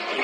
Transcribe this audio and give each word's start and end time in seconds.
like 0.00 0.18
you. 0.18 0.23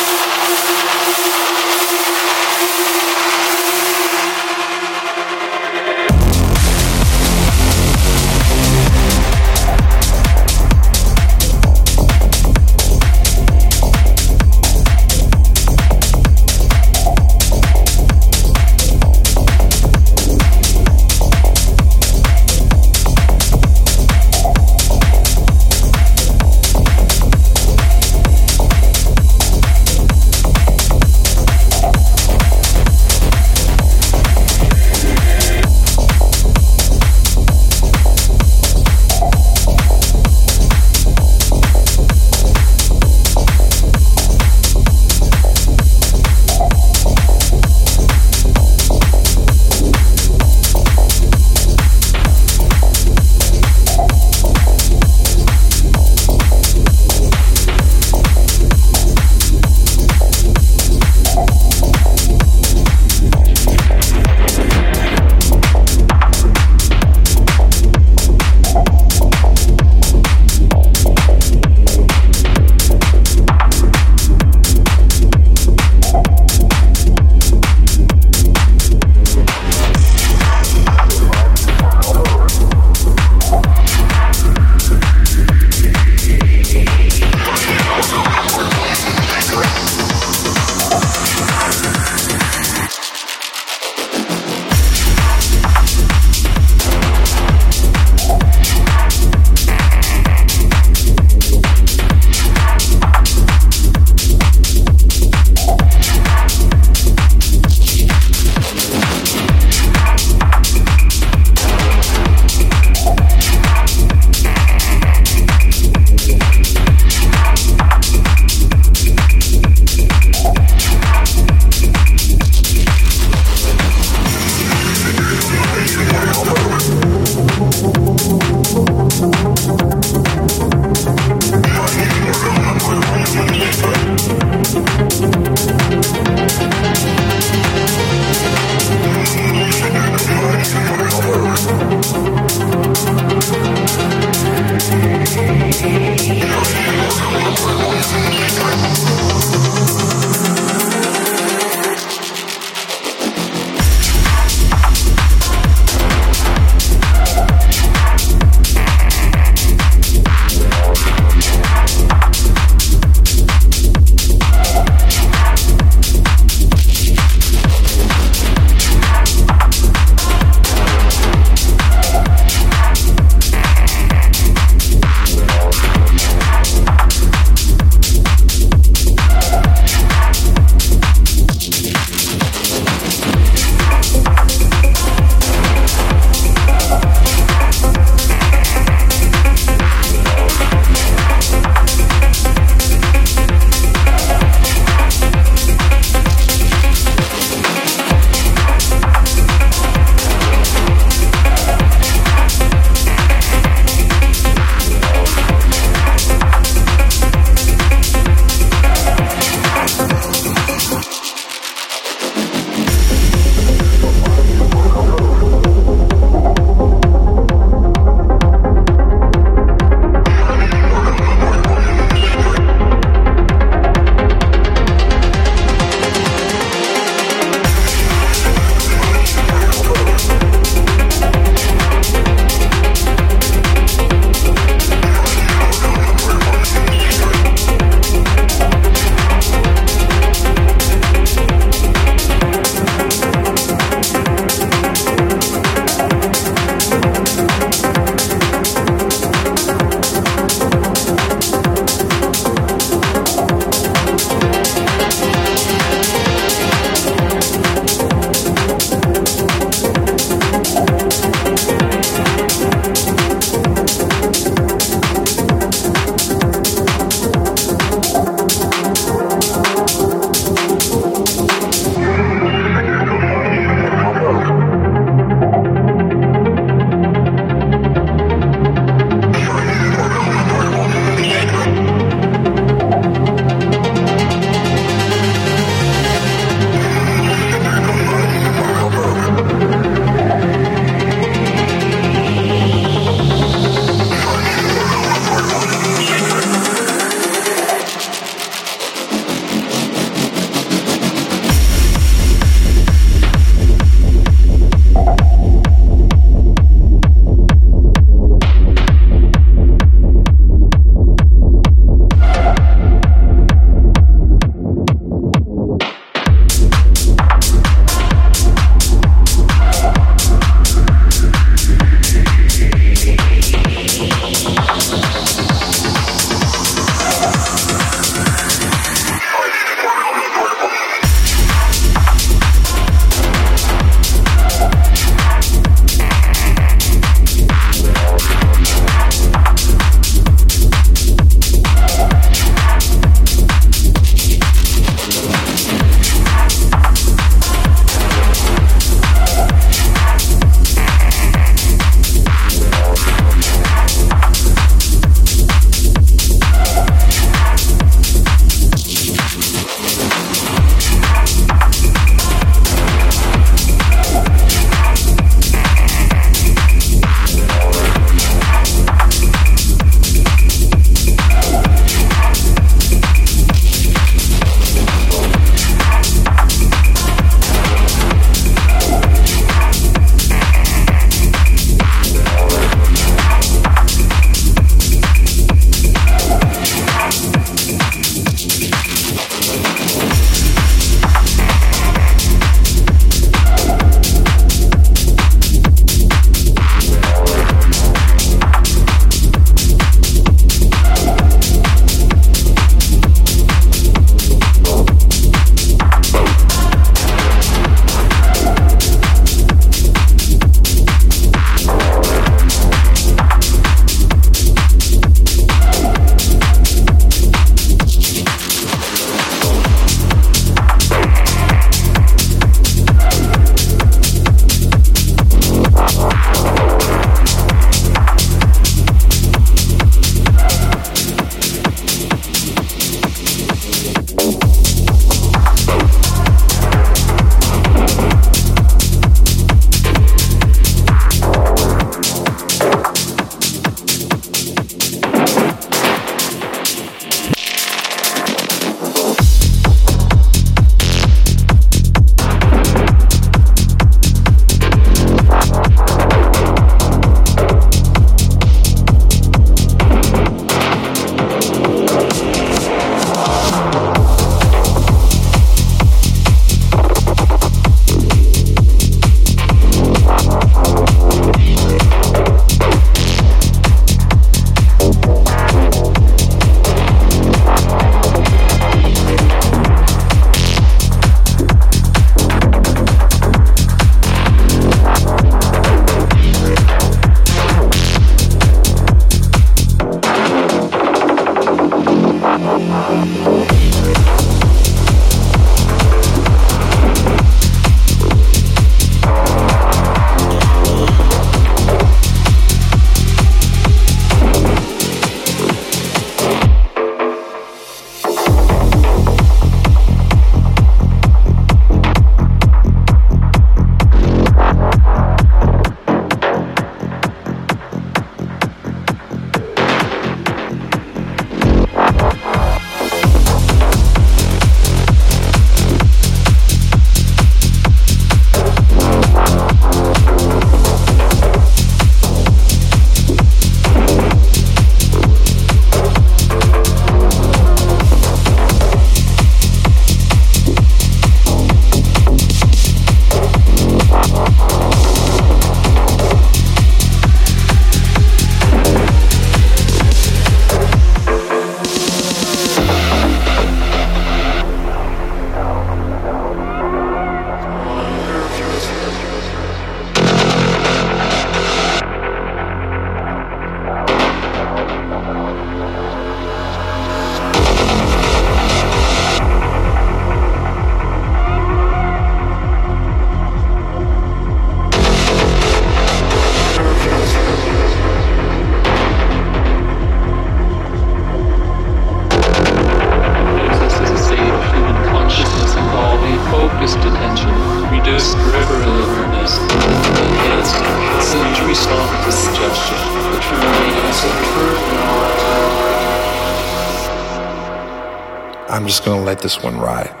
This 599.21 599.41
one 599.43 599.57
ride. 599.59 600.00